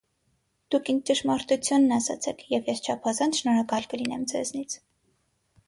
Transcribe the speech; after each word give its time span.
Դուք 0.75 0.87
ինձ 0.93 1.03
ճշմարտությունն 1.09 1.93
ասացեք, 1.99 2.41
և 2.55 2.71
ես 2.73 2.83
չափազանց 2.89 3.43
շնորհակալ 3.43 3.89
կլինեմ 3.95 4.27
ձեզնից: 4.35 4.81